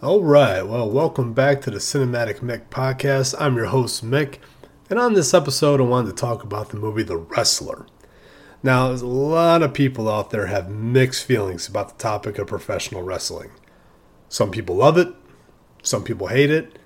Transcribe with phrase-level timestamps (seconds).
[0.00, 3.34] All right, well, welcome back to the Cinematic Mick podcast.
[3.36, 4.38] I'm your host, Mick,
[4.88, 7.84] and on this episode, I wanted to talk about the movie The Wrestler.
[8.62, 13.02] Now, a lot of people out there have mixed feelings about the topic of professional
[13.02, 13.50] wrestling.
[14.28, 15.12] Some people love it,
[15.82, 16.78] some people hate it.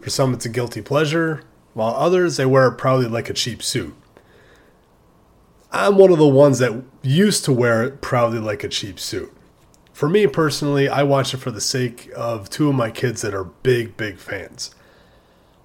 [0.00, 1.42] For some, it's a guilty pleasure,
[1.74, 3.96] while others, they wear it proudly like a cheap suit.
[5.72, 9.32] I'm one of the ones that used to wear it proudly like a cheap suit.
[10.00, 13.34] For me personally, I watch it for the sake of two of my kids that
[13.34, 14.74] are big, big fans.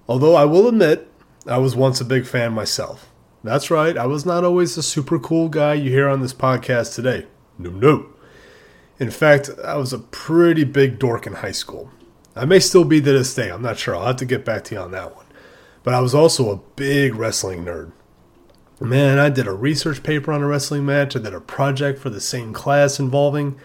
[0.06, 1.08] Although I will admit,
[1.46, 3.10] I was once a big fan myself.
[3.42, 6.94] That's right, I was not always the super cool guy you hear on this podcast
[6.94, 7.24] today.
[7.58, 8.08] No, no.
[8.98, 11.90] In fact, I was a pretty big dork in high school.
[12.34, 13.96] I may still be to this day, I'm not sure.
[13.96, 15.24] I'll have to get back to you on that one.
[15.82, 17.90] But I was also a big wrestling nerd.
[18.80, 21.16] Man, I did a research paper on a wrestling match.
[21.16, 23.58] I did a project for the same class involving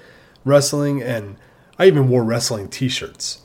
[0.44, 1.38] wrestling, and
[1.78, 3.42] I even wore wrestling t shirts.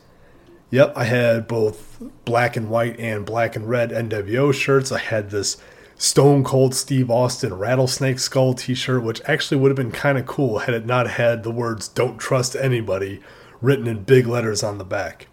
[0.70, 4.90] Yep, I had both black and white and black and red NWO shirts.
[4.90, 5.56] I had this
[5.96, 10.26] Stone Cold Steve Austin Rattlesnake Skull t shirt, which actually would have been kind of
[10.26, 13.20] cool had it not had the words Don't Trust Anybody
[13.62, 15.28] written in big letters on the back.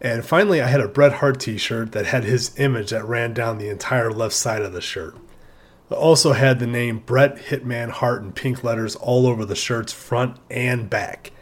[0.00, 3.34] And finally, I had a Bret Hart t shirt that had his image that ran
[3.34, 5.16] down the entire left side of the shirt.
[5.90, 10.36] Also had the name Bret Hitman Hart in pink letters all over the shirt's front
[10.48, 11.32] and back.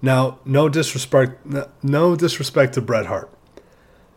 [0.00, 1.44] Now, no disrespect,
[1.82, 3.30] no disrespect to Bret Hart,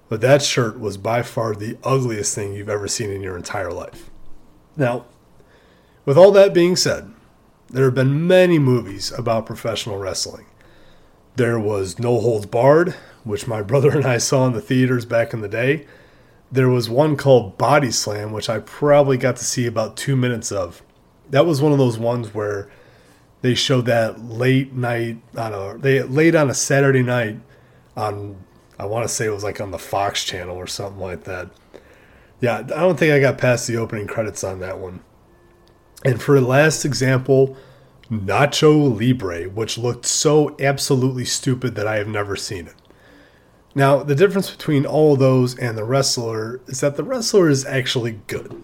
[0.10, 3.72] but that shirt was by far the ugliest thing you've ever seen in your entire
[3.72, 4.12] life.
[4.78, 5.06] Now,
[6.06, 7.12] with all that being said,
[7.70, 10.46] there have been many movies about professional wrestling.
[11.38, 12.94] There was No Holds Barred,
[13.24, 15.88] which my brother and I saw in the theaters back in the day
[16.52, 20.52] there was one called Body Slam, which I probably got to see about two minutes
[20.52, 20.84] of.
[21.30, 22.70] That was one of those ones where
[23.42, 27.40] they showed that late night on a they late on a Saturday night
[27.96, 28.38] on
[28.78, 31.50] I want to say it was like on the Fox channel or something like that.
[32.40, 35.02] Yeah, I don't think I got past the opening credits on that one.
[36.04, 37.56] And for the last example,
[38.10, 42.74] Nacho Libre, which looked so absolutely stupid that I have never seen it.
[43.74, 47.66] Now, the difference between all of those and the wrestler is that the wrestler is
[47.66, 48.62] actually good.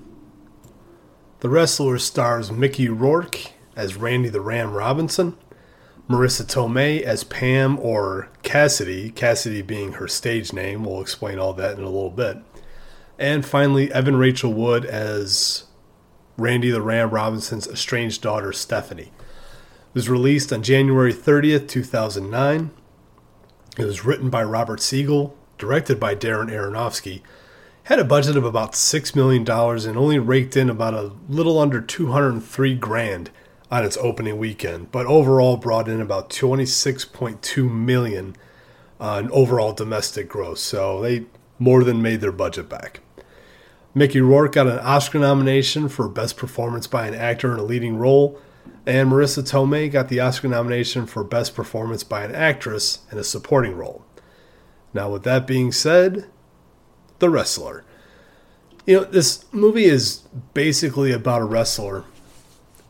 [1.40, 5.38] The wrestler stars Mickey Rourke as Randy the Ram Robinson,
[6.10, 10.84] Marisa Tomei as Pam or Cassidy, Cassidy being her stage name.
[10.84, 12.38] We'll explain all that in a little bit.
[13.20, 15.66] And finally, Evan Rachel Wood as
[16.38, 19.12] Randy the Ram Robinson's estranged daughter, Stephanie.
[19.12, 22.72] It was released on January 30th, 2009.
[23.78, 27.22] It was written by Robert Siegel, directed by Darren Aronofsky,
[27.84, 31.80] had a budget of about $6 million and only raked in about a little under
[31.80, 33.30] 203 grand
[33.70, 38.36] on its opening weekend, but overall brought in about 26.2 million
[39.00, 40.62] uh, on overall domestic gross.
[40.62, 41.26] So they
[41.60, 43.02] more than made their budget back.
[43.94, 47.98] Mickey Rourke got an Oscar nomination for Best Performance by an Actor in a Leading
[47.98, 48.40] Role,
[48.86, 53.24] and Marisa Tomei got the Oscar nomination for Best Performance by an Actress in a
[53.24, 54.06] Supporting Role.
[54.94, 56.26] Now, with that being said,
[57.20, 57.84] The Wrestler.
[58.86, 60.24] You know, this movie is
[60.54, 62.06] basically about a wrestler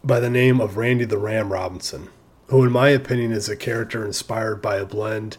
[0.03, 2.09] by the name of Randy the Ram Robinson,
[2.47, 5.37] who, in my opinion, is a character inspired by a blend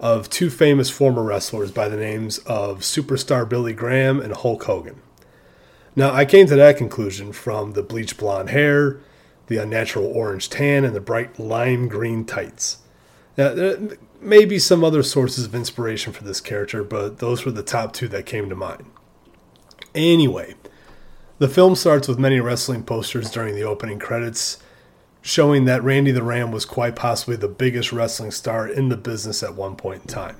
[0.00, 5.02] of two famous former wrestlers by the names of superstar Billy Graham and Hulk Hogan.
[5.94, 9.00] Now, I came to that conclusion from the bleach blonde hair,
[9.50, 12.78] the unnatural orange tan, and the bright lime green tights.
[13.36, 13.78] Now, there
[14.20, 17.92] may be some other sources of inspiration for this character, but those were the top
[17.92, 18.86] two that came to mind.
[19.92, 20.54] Anyway,
[21.38, 24.58] the film starts with many wrestling posters during the opening credits,
[25.20, 29.42] showing that Randy the Ram was quite possibly the biggest wrestling star in the business
[29.42, 30.36] at one point in time.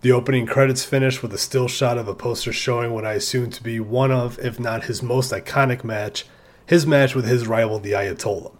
[0.00, 3.50] The opening credits finish with a still shot of a poster showing what I assume
[3.50, 6.24] to be one of, if not his most iconic match
[6.68, 8.54] his match with his rival, the Ayatollah.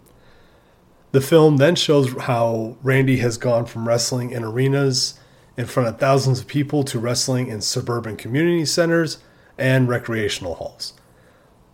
[1.11, 5.19] The film then shows how Randy has gone from wrestling in arenas
[5.55, 9.19] in front of thousands of people to wrestling in suburban community centers
[9.59, 10.93] and recreational halls.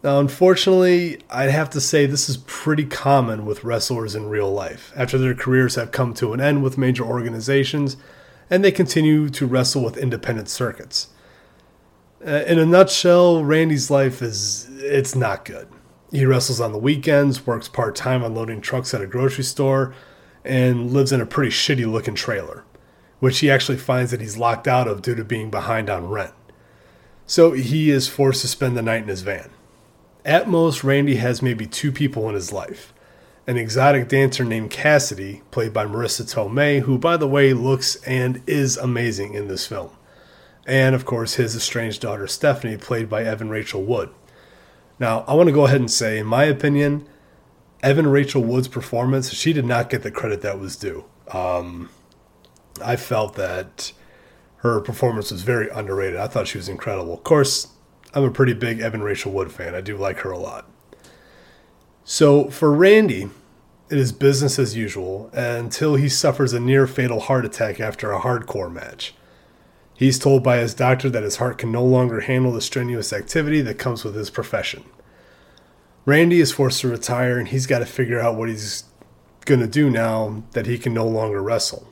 [0.03, 4.91] Now, unfortunately, I'd have to say this is pretty common with wrestlers in real life
[4.95, 7.95] after their careers have come to an end with major organizations
[8.49, 11.07] and they continue to wrestle with independent circuits.
[12.25, 15.67] Uh, in a nutshell, Randy's life is it's not good.
[16.15, 19.93] He wrestles on the weekends, works part time unloading trucks at a grocery store,
[20.45, 22.63] and lives in a pretty shitty looking trailer,
[23.19, 26.33] which he actually finds that he's locked out of due to being behind on rent.
[27.25, 29.49] So he is forced to spend the night in his van.
[30.23, 32.93] At most, Randy has maybe two people in his life,
[33.45, 38.41] an exotic dancer named Cassidy, played by Marisa Tomei, who, by the way, looks and
[38.47, 39.89] is amazing in this film.
[40.65, 44.11] And, of course, his estranged daughter Stephanie, played by Evan Rachel Wood.
[44.99, 47.07] Now, I want to go ahead and say, in my opinion,
[47.83, 51.05] Evan Rachel Wood's performance, she did not get the credit that was due.
[51.31, 51.89] Um,
[52.83, 53.91] I felt that
[54.57, 56.19] her performance was very underrated.
[56.19, 57.13] I thought she was incredible.
[57.13, 57.67] Of course,
[58.13, 59.75] I'm a pretty big Evan Rachel Wood fan.
[59.75, 60.69] I do like her a lot.
[62.03, 63.29] So for Randy,
[63.89, 68.21] it is business as usual until he suffers a near fatal heart attack after a
[68.21, 69.13] hardcore match.
[69.95, 73.61] He's told by his doctor that his heart can no longer handle the strenuous activity
[73.61, 74.83] that comes with his profession.
[76.05, 78.83] Randy is forced to retire and he's got to figure out what he's
[79.45, 81.87] going to do now that he can no longer wrestle.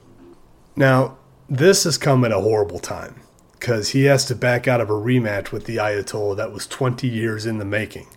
[0.75, 1.17] Now,
[1.49, 3.21] this has come at a horrible time
[3.53, 7.07] because he has to back out of a rematch with the Ayatollah that was 20
[7.07, 8.07] years in the making.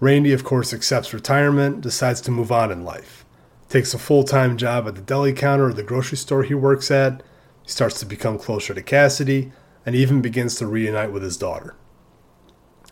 [0.00, 3.24] Randy, of course, accepts retirement, decides to move on in life,
[3.68, 6.90] takes a full time job at the deli counter or the grocery store he works
[6.90, 7.22] at,
[7.66, 9.50] he starts to become closer to Cassidy,
[9.84, 11.74] and even begins to reunite with his daughter.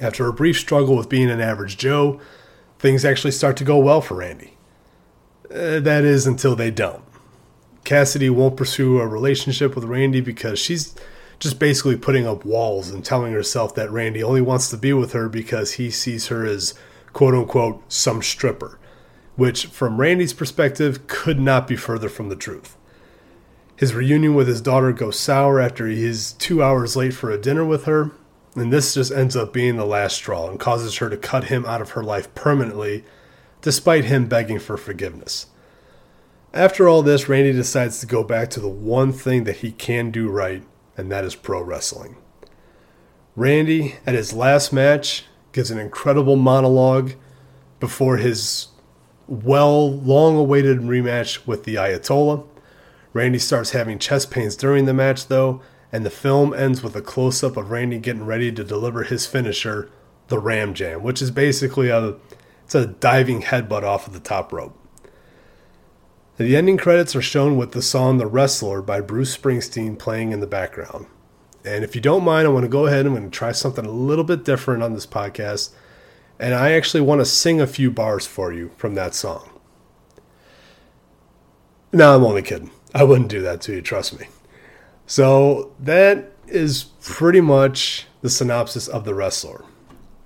[0.00, 2.20] After a brief struggle with being an average Joe,
[2.80, 4.56] things actually start to go well for Randy.
[5.48, 7.04] Uh, that is until they don't.
[7.84, 10.96] Cassidy won't pursue a relationship with Randy because she's
[11.38, 15.12] just basically putting up walls and telling herself that Randy only wants to be with
[15.12, 16.74] her because he sees her as
[17.12, 18.80] quote unquote some stripper,
[19.36, 22.76] which from Randy's perspective could not be further from the truth.
[23.76, 27.64] His reunion with his daughter goes sour after he's two hours late for a dinner
[27.64, 28.12] with her,
[28.54, 31.66] and this just ends up being the last straw and causes her to cut him
[31.66, 33.04] out of her life permanently,
[33.62, 35.46] despite him begging for forgiveness.
[36.52, 40.12] After all this, Randy decides to go back to the one thing that he can
[40.12, 40.62] do right,
[40.96, 42.16] and that is pro wrestling.
[43.34, 47.14] Randy, at his last match, gives an incredible monologue
[47.80, 48.68] before his
[49.26, 52.46] well, long awaited rematch with the Ayatollah.
[53.14, 57.00] Randy starts having chest pains during the match, though, and the film ends with a
[57.00, 59.88] close up of Randy getting ready to deliver his finisher,
[60.26, 62.16] the Ram Jam, which is basically a
[62.64, 64.76] it's a diving headbutt off of the top rope.
[66.36, 70.40] The ending credits are shown with the song The Wrestler by Bruce Springsteen playing in
[70.40, 71.06] the background.
[71.64, 73.52] And if you don't mind, I want to go ahead and I'm going to try
[73.52, 75.72] something a little bit different on this podcast.
[76.40, 79.48] And I actually want to sing a few bars for you from that song.
[81.92, 82.72] No, I'm only kidding.
[82.94, 84.28] I wouldn't do that to you, trust me.
[85.06, 89.64] So that is pretty much the synopsis of The Wrestler.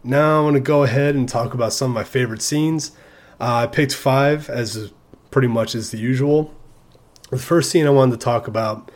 [0.05, 2.93] Now I'm going to go ahead and talk about some of my favorite scenes.
[3.41, 4.93] Uh, I picked five as
[5.31, 6.55] pretty much as the usual.
[7.31, 8.91] The first scene I wanted to talk about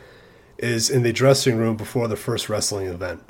[0.57, 3.21] is in the dressing room before the first wrestling event.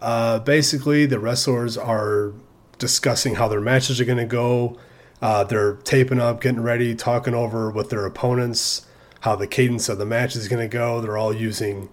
[0.00, 2.32] Uh, basically, the wrestlers are
[2.78, 4.76] discussing how their matches are going to go.
[5.20, 8.86] Uh, they're taping up, getting ready, talking over with their opponents,
[9.22, 11.00] how the cadence of the match is going to go.
[11.00, 11.88] They're all using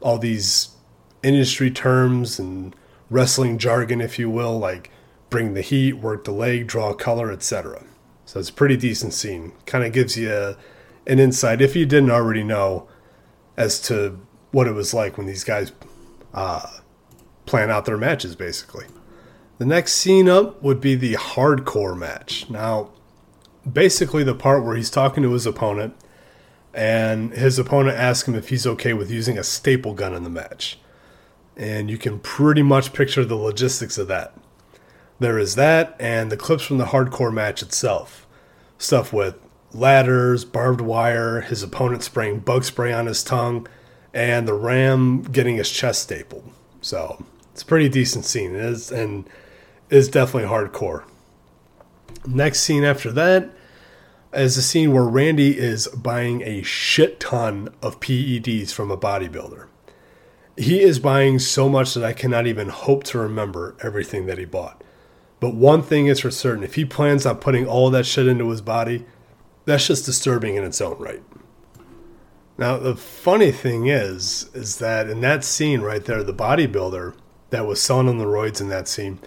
[0.00, 0.70] all these
[1.22, 2.74] industry terms and
[3.10, 4.90] wrestling jargon, if you will, like
[5.28, 7.84] bring the heat, work the leg, draw color, etc.
[8.24, 9.52] So it's a pretty decent scene.
[9.66, 10.56] Kind of gives you
[11.06, 12.86] an insight, if you didn't already know,
[13.56, 14.20] as to
[14.52, 15.72] what it was like when these guys
[16.32, 16.78] uh,
[17.44, 18.86] plan out their matches, basically.
[19.58, 22.48] The next scene up would be the hardcore match.
[22.48, 22.90] Now,
[23.70, 25.96] basically, the part where he's talking to his opponent,
[26.78, 30.30] and his opponent asks him if he's okay with using a staple gun in the
[30.30, 30.78] match.
[31.56, 34.32] And you can pretty much picture the logistics of that.
[35.18, 38.28] There is that, and the clips from the hardcore match itself.
[38.78, 39.40] Stuff with
[39.72, 43.66] ladders, barbed wire, his opponent spraying bug spray on his tongue,
[44.14, 46.48] and the ram getting his chest stapled.
[46.80, 48.54] So it's a pretty decent scene.
[48.54, 49.28] It is and
[49.90, 51.02] is definitely hardcore.
[52.24, 53.50] Next scene after that
[54.32, 59.66] is a scene where Randy is buying a shit ton of PEDs from a bodybuilder.
[60.56, 64.44] He is buying so much that I cannot even hope to remember everything that he
[64.44, 64.82] bought.
[65.40, 68.50] But one thing is for certain if he plans on putting all that shit into
[68.50, 69.06] his body,
[69.64, 71.22] that's just disturbing in its own right.
[72.58, 77.14] Now, the funny thing is, is that in that scene right there, the bodybuilder
[77.50, 79.20] that was selling on the roids in that scene,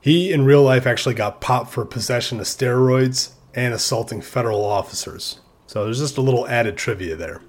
[0.00, 5.40] he in real life actually got popped for possession of steroids and assaulting federal officers.
[5.66, 7.42] So there's just a little added trivia there.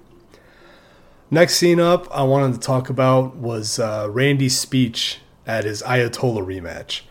[1.30, 6.44] Next scene up, I wanted to talk about was uh, Randy's speech at his Ayatollah
[6.44, 7.02] rematch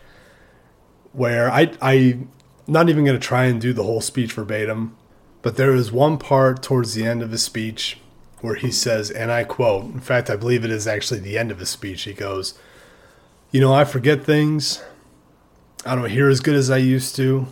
[1.12, 2.18] where I I
[2.66, 4.96] not even going to try and do the whole speech verbatim,
[5.42, 7.98] but there is one part towards the end of his speech
[8.40, 11.50] where he says, and I quote, in fact, I believe it is actually the end
[11.50, 12.02] of his speech.
[12.02, 12.58] He goes,
[13.50, 14.82] You know, I forget things.
[15.84, 17.48] I don't hear as good as I used to.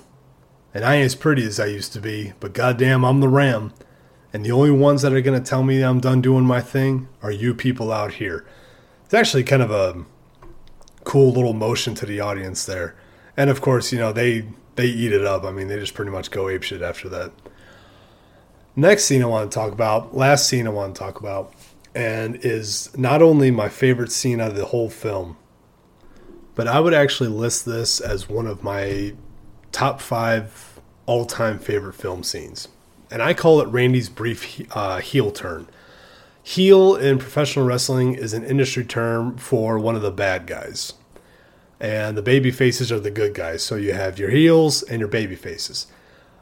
[0.75, 3.73] And I ain't as pretty as I used to be, but goddamn, I'm the Ram.
[4.33, 7.09] And the only ones that are going to tell me I'm done doing my thing
[7.23, 8.45] are you people out here.
[9.05, 10.05] It's actually kind of a
[11.05, 12.95] cool little motion to the audience there.
[13.37, 14.45] And of course, you know, they
[14.77, 15.45] they eat it up.
[15.45, 17.33] I mean, they just pretty much go apeshit after that.
[18.77, 21.53] Next scene I want to talk about, last scene I want to talk about,
[21.95, 25.37] and is not only my favorite scene out of the whole film,
[26.55, 29.15] but I would actually list this as one of my
[29.79, 32.67] top five all time favorite film scenes.
[33.13, 35.69] And I call it Randy's brief uh, heel turn.
[36.43, 40.95] Heel in professional wrestling is an industry term for one of the bad guys.
[41.79, 43.63] And the baby faces are the good guys.
[43.63, 45.87] So you have your heels and your baby faces.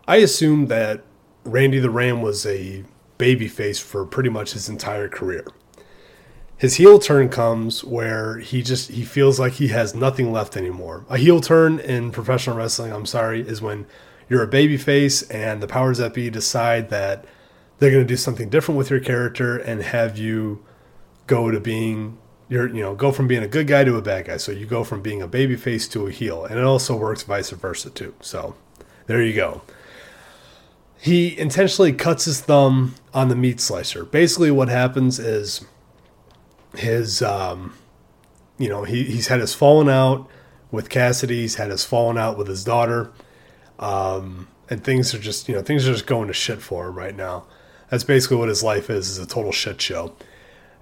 [0.09, 1.03] I assume that
[1.45, 2.85] Randy the Ram was a
[3.19, 5.47] baby face for pretty much his entire career.
[6.59, 11.05] His heel turn comes where he just he feels like he has nothing left anymore.
[11.11, 13.87] A heel turn in professional wrestling, I'm sorry, is when
[14.29, 17.27] you're a baby face and the powers that be decide that
[17.79, 20.65] they're going to do something different with your character and have you
[21.27, 22.17] go to being
[22.49, 24.39] you're you know go from being a good guy to a bad guy.
[24.39, 27.23] So you go from being a baby face to a heel and it also works
[27.23, 28.15] vice versa too.
[28.23, 28.55] So
[29.07, 29.61] there you go.
[30.99, 34.07] He intentionally cuts his thumb on the meat slicer.
[34.07, 35.67] Basically what happens is
[36.77, 37.75] his um
[38.59, 40.29] you know he, he's had his falling out
[40.71, 41.43] with cassidy.
[41.43, 43.13] He's had his falling out with his daughter.
[43.79, 46.95] Um and things are just you know things are just going to shit for him
[46.95, 47.47] right now.
[47.91, 50.17] That's basically what his life is, is a total shit show.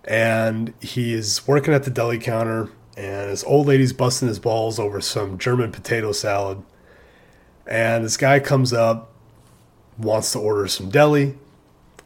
[0.04, 5.00] And he's working at the deli counter, and this old lady's busting his balls over
[5.00, 6.62] some German potato salad.
[7.66, 9.12] And this guy comes up,
[9.98, 11.36] wants to order some deli,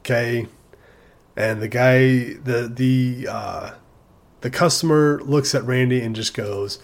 [0.00, 0.46] okay,
[1.38, 3.70] and the guy, the the uh,
[4.40, 6.80] the customer looks at Randy and just goes,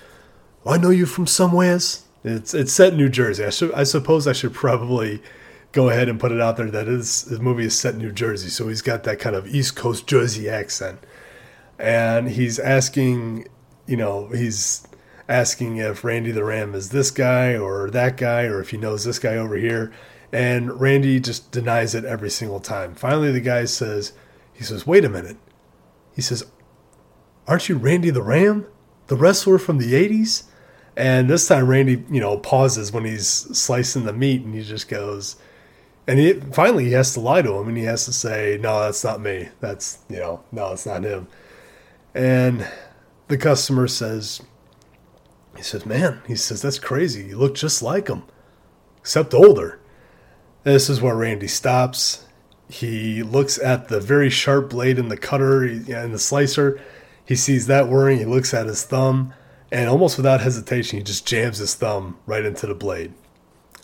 [0.63, 3.45] well, "I know you from somewheres." It's it's set in New Jersey.
[3.45, 5.21] I should I suppose I should probably
[5.73, 8.49] go ahead and put it out there that his movie is set in New Jersey,
[8.49, 11.01] so he's got that kind of East Coast Jersey accent.
[11.77, 13.49] And he's asking,
[13.89, 14.87] you know, he's
[15.29, 19.03] asking if Randy the Ram is this guy or that guy, or if he knows
[19.03, 19.93] this guy over here.
[20.31, 22.95] And Randy just denies it every single time.
[22.95, 24.13] Finally, the guy says,
[24.55, 25.37] he says, wait a minute.
[26.15, 26.47] He says,
[27.47, 28.67] aren't you Randy the Ram,
[29.09, 30.45] the wrestler from the 80s?
[30.97, 34.89] And this time, Randy, you know, pauses when he's slicing the meat and he just
[34.89, 35.37] goes,
[36.07, 38.81] and he finally he has to lie to him and he has to say, No,
[38.81, 39.49] that's not me.
[39.61, 41.27] That's you know, no, it's not him.
[42.15, 42.69] And
[43.27, 44.41] the customer says
[45.57, 47.27] he says, Man, he says, that's crazy.
[47.27, 48.25] You look just like him.
[48.99, 49.81] Except older.
[50.63, 52.24] This is where Randy stops.
[52.69, 56.81] He looks at the very sharp blade in the cutter and the slicer.
[57.25, 58.19] He sees that whirring.
[58.19, 59.35] He looks at his thumb,
[59.71, 63.13] and almost without hesitation, he just jams his thumb right into the blade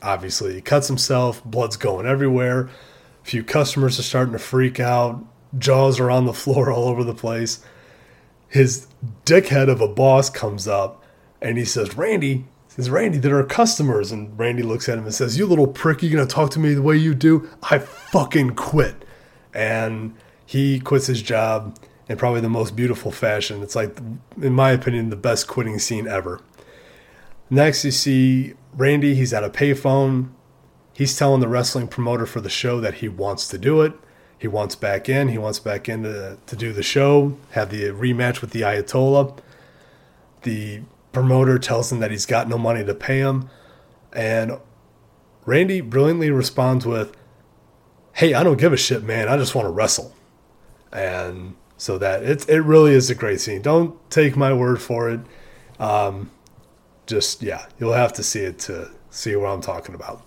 [0.03, 0.55] obviously.
[0.55, 2.71] He cuts himself, blood's going everywhere.
[3.23, 5.25] A few customers are starting to freak out.
[5.59, 7.65] Jaws are on the floor all over the place.
[8.49, 8.87] His
[9.25, 11.05] dickhead of a boss comes up
[11.41, 14.13] and he says, Randy, says, Randy, there are customers.
[14.13, 16.73] And Randy looks at him and says, You little prick, you gonna talk to me
[16.73, 17.49] the way you do?
[17.65, 19.05] I fucking quit.
[19.53, 20.15] And
[20.47, 21.77] he quits his job
[22.09, 23.63] in probably the most beautiful fashion.
[23.63, 23.99] It's like,
[24.41, 26.41] in my opinion, the best quitting scene ever.
[27.51, 30.31] Next, you see Randy, he's at a payphone.
[30.93, 33.95] He's telling the wrestling promoter for the show that he wants to do it.
[34.39, 35.29] He wants back in.
[35.29, 39.39] He wants back in to, to do the show, have the rematch with the Ayatollah.
[40.43, 40.83] The
[41.13, 43.51] promoter tells him that he's got no money to pay him.
[44.13, 44.59] And
[45.45, 47.17] Randy brilliantly responds with,
[48.15, 49.29] Hey, I don't give a shit, man.
[49.29, 50.15] I just want to wrestle.
[50.93, 53.63] And so that it, it really is a great scene.
[53.63, 55.21] Don't take my word for it.
[55.79, 56.31] Um,
[57.07, 60.23] just yeah, you'll have to see it to see what I'm talking about.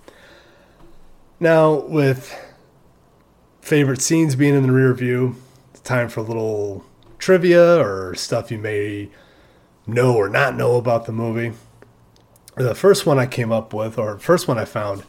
[1.40, 2.34] Now, with
[3.62, 5.36] favorite scenes being in the rear view,
[5.72, 6.86] it's time for a little
[7.20, 9.10] trivia or stuff you may
[9.86, 11.54] know or not know about the movie.
[12.56, 15.04] The first one I came up with, or first one I found,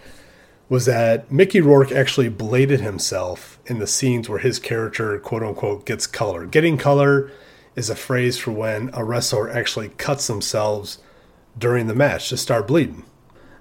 [0.69, 5.85] was that Mickey Rourke actually bladed himself in the scenes where his character, quote unquote,
[5.85, 6.47] gets color.
[6.47, 7.31] Getting color
[7.77, 10.99] is a phrase for when a wrestler actually cuts themselves
[11.59, 13.05] during the match to start bleeding.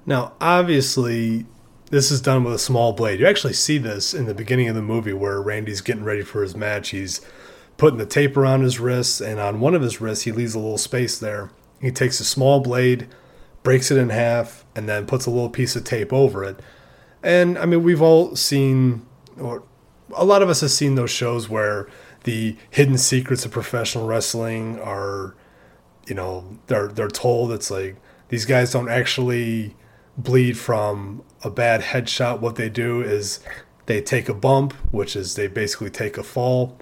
[0.06, 1.46] Now, obviously,
[1.92, 3.20] this is done with a small blade.
[3.20, 6.42] You actually see this in the beginning of the movie where Randy's getting ready for
[6.42, 6.90] his match.
[6.90, 7.22] He's
[7.78, 10.60] putting the tape around his wrists, and on one of his wrists, he leaves a
[10.60, 11.52] little space there.
[11.82, 13.08] He takes a small blade,
[13.64, 16.60] breaks it in half, and then puts a little piece of tape over it.
[17.22, 19.06] And I mean, we've all seen,
[19.40, 19.64] or
[20.16, 21.88] a lot of us have seen those shows where
[22.24, 25.36] the hidden secrets of professional wrestling are
[26.08, 27.98] you know they're they're told it's like
[28.30, 29.76] these guys don't actually
[30.18, 33.40] bleed from a bad headshot, what they do is
[33.86, 36.78] they take a bump, which is they basically take a fall,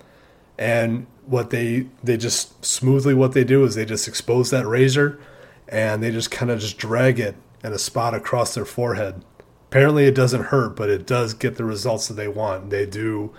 [0.62, 5.20] and what they they just smoothly what they do is they just expose that razor
[5.68, 9.25] and they just kind of just drag it in a spot across their forehead.
[9.70, 12.70] Apparently it doesn't hurt, but it does get the results that they want.
[12.70, 13.34] They do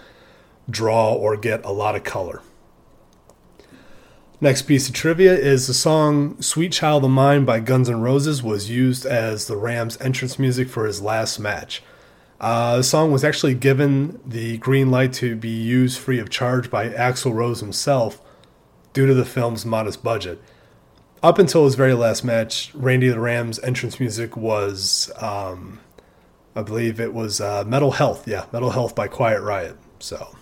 [0.69, 2.43] draw or get a lot of color.
[4.41, 8.43] Next piece of trivia is the song Sweet Child of Mine by Guns N' Roses
[8.43, 11.85] was used as the Rams entrance music for his last match.
[12.43, 16.69] Uh, the song was actually given the green light to be used free of charge
[16.69, 18.21] by Axl Rose himself
[18.93, 20.43] due to the film's modest budget.
[21.23, 25.79] Up until his very last match, Randy the Ram's entrance music was, um,
[26.57, 28.27] I believe it was uh, Metal Health.
[28.27, 29.77] Yeah, Metal Health by Quiet Riot.
[30.01, 30.37] So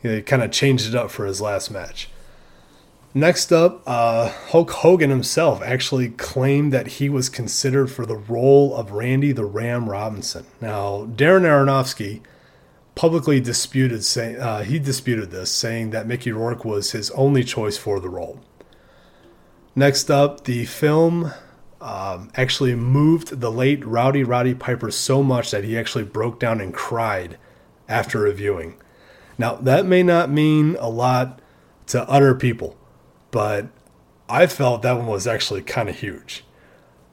[0.00, 2.08] he kind of changed it up for his last match.
[3.14, 8.76] Next up, uh, Hulk Hogan himself actually claimed that he was considered for the role
[8.76, 10.44] of Randy the Ram Robinson.
[10.60, 12.20] Now, Darren Aronofsky
[12.94, 17.78] publicly disputed saying uh, he disputed this, saying that Mickey Rourke was his only choice
[17.78, 18.40] for the role.
[19.74, 21.32] Next up, the film
[21.80, 26.60] um, actually moved the late Rowdy Roddy Piper so much that he actually broke down
[26.60, 27.38] and cried
[27.88, 28.74] after reviewing.
[29.38, 31.40] Now, that may not mean a lot
[31.86, 32.77] to other people
[33.30, 33.68] but
[34.28, 36.44] I felt that one was actually kind of huge.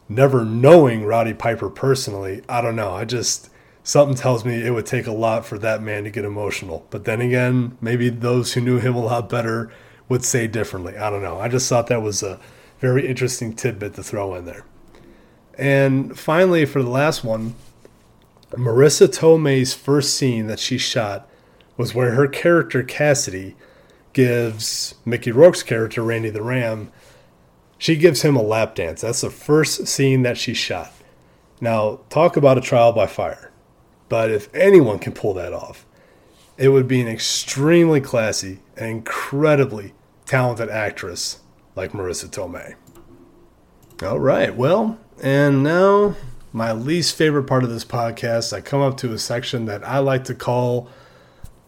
[0.08, 2.92] Never knowing Roddy Piper personally, I don't know.
[2.92, 3.50] I just,
[3.84, 6.86] something tells me it would take a lot for that man to get emotional.
[6.90, 9.72] But then again, maybe those who knew him a lot better
[10.08, 10.98] would say differently.
[10.98, 11.40] I don't know.
[11.40, 12.40] I just thought that was a
[12.80, 14.66] very interesting tidbit to throw in there.
[15.58, 17.56] And finally, for the last one,
[18.52, 21.30] Marisa Tomei's first scene that she shot
[21.78, 23.56] was where her character Cassidy
[24.16, 26.90] gives Mickey Rourke's character, Randy the Ram,
[27.78, 29.02] she gives him a lap dance.
[29.02, 30.94] That's the first scene that she shot.
[31.60, 33.52] Now, talk about a trial by fire.
[34.08, 35.86] But if anyone can pull that off,
[36.58, 39.94] it would be an extremely classy and incredibly
[40.26, 41.42] talented actress
[41.76, 42.76] like Marisa Tomei.
[44.02, 46.16] All right, well, and now
[46.54, 50.00] my least favorite part of this podcast, I come up to a section that I
[50.00, 50.90] like to call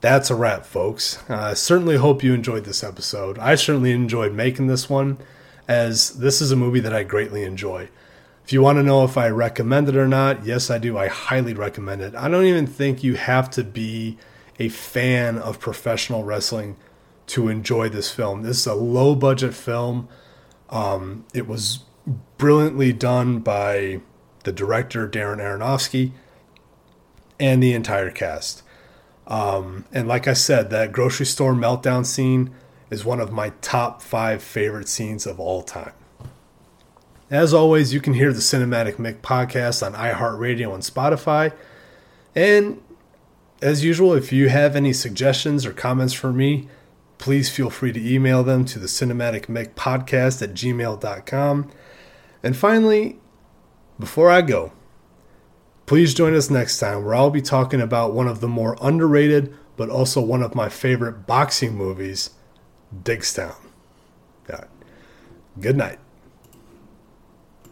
[0.02, 1.20] that's a wrap, folks.
[1.28, 3.40] I uh, certainly hope you enjoyed this episode.
[3.40, 5.18] I certainly enjoyed making this one,
[5.68, 7.90] as this is a movie that I greatly enjoy.
[8.44, 10.98] If you want to know if I recommend it or not, yes, I do.
[10.98, 12.16] I highly recommend it.
[12.16, 14.18] I don't even think you have to be
[14.60, 16.78] a fan of professional wrestling
[17.28, 18.44] to enjoy this film.
[18.44, 20.08] This is a low budget film.
[20.70, 21.80] Um, it was
[22.38, 24.02] brilliantly done by
[24.44, 26.12] the director, Darren Aronofsky,
[27.40, 28.64] and the entire cast.
[29.28, 32.52] Um, and like I said, that grocery store meltdown scene
[32.90, 35.92] is one of my top five favorite scenes of all time.
[37.30, 41.52] As always, you can hear the Cinematic Mick podcast on iHeartRadio and Spotify.
[42.34, 42.82] And
[43.62, 46.70] as usual, if you have any suggestions or comments for me,
[47.18, 51.72] please feel free to email them to the Cinematic Mick podcast at gmail.com.
[52.44, 53.20] And finally,
[54.00, 54.72] before I go,
[55.88, 59.56] Please join us next time where I'll be talking about one of the more underrated
[59.78, 62.32] but also one of my favorite boxing movies,
[63.04, 63.56] Diggstown.
[64.50, 64.66] Yeah.
[65.60, 66.00] Good night.